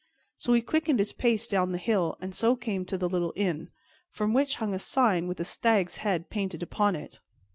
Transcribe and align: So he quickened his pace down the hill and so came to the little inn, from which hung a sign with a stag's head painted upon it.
So 0.39 0.53
he 0.53 0.63
quickened 0.63 0.97
his 0.97 1.13
pace 1.13 1.47
down 1.47 1.71
the 1.73 1.77
hill 1.77 2.17
and 2.19 2.33
so 2.33 2.55
came 2.55 2.85
to 2.85 2.97
the 2.97 3.07
little 3.07 3.33
inn, 3.35 3.69
from 4.09 4.33
which 4.33 4.55
hung 4.55 4.73
a 4.73 4.79
sign 4.79 5.27
with 5.27 5.39
a 5.39 5.45
stag's 5.45 5.97
head 5.97 6.31
painted 6.31 6.63
upon 6.63 6.95
it. 6.95 7.19